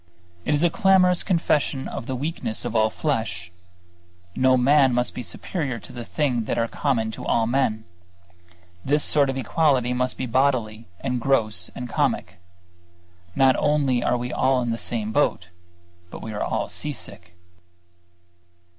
[0.45, 3.51] It is a clamorous confession of the weakness of all flesh.
[4.35, 7.85] No man must be superior to the things that are common to men.
[8.83, 12.39] This sort of equality must be bodily and gross and comic.
[13.35, 15.49] Not only are we all in the same boat,
[16.09, 17.35] but we are all seasick.